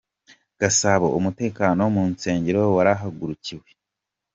[0.61, 3.67] Gasabo: Umutekano mu nsengero warahagurukiwe.